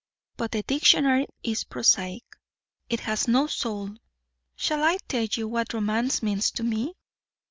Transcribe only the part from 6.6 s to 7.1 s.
me?